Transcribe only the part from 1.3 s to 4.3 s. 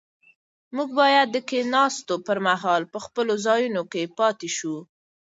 د کښېناستو پر مهال په خپلو ځایونو کې